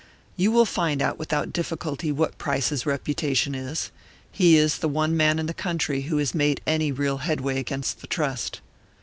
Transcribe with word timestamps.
You 0.35 0.51
will 0.51 0.65
find 0.65 0.99
out 0.99 1.19
without 1.19 1.53
difficulty 1.53 2.11
what 2.11 2.39
Price's 2.39 2.87
reputation 2.87 3.53
is; 3.53 3.91
he 4.31 4.57
is 4.57 4.79
the 4.79 4.89
one 4.89 5.15
man 5.15 5.37
in 5.37 5.45
the 5.45 5.53
country 5.53 6.01
who 6.09 6.17
has 6.17 6.33
made 6.33 6.59
any 6.65 6.91
real 6.91 7.17
headway 7.17 7.59
against 7.59 8.01
the 8.01 8.07
Trust. 8.07 8.61